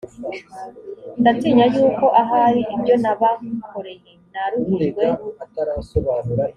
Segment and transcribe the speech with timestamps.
[1.19, 5.03] ndatinya yuko ahari ibyo nabakoreye naruhijwe